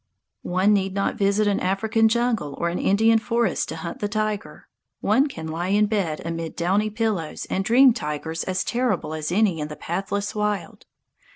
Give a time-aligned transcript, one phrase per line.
[0.41, 4.67] One need not visit an African jungle or an Indian forest to hunt the tiger.
[4.99, 9.59] One can lie in bed amid downy pillows and dream tigers as terrible as any
[9.59, 10.87] in the pathless wild.